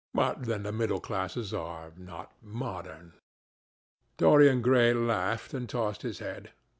But 0.15 0.45
then 0.45 0.63
the 0.63 0.71
middle 0.71 0.99
classes 0.99 1.53
are 1.53 1.91
not 1.95 2.31
modern." 2.41 3.13
Dorian 4.17 4.63
Gray 4.63 4.95
laughed, 4.95 5.53
and 5.53 5.69
tossed 5.69 6.01
his 6.01 6.17
head. 6.17 6.49